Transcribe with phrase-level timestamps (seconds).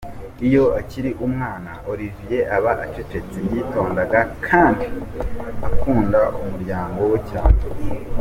[0.47, 4.01] Iyo akiri umwana, Olivier aba acecetse, yitonda
[4.47, 4.85] kandi
[5.67, 7.59] akunda umuryango we cyane.